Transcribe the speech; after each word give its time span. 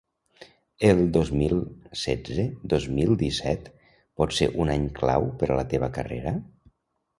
El 0.87 1.01
dos 1.17 1.29
mil 1.41 1.53
setze-dos 2.05 2.87
mil 2.97 3.13
disset 3.21 3.69
pot 4.23 4.35
ser 4.41 4.51
un 4.65 4.75
any 4.79 4.91
clau 5.03 5.31
per 5.43 5.53
a 5.53 5.61
la 5.63 5.69
teva 5.77 5.95
carrera? 6.01 6.37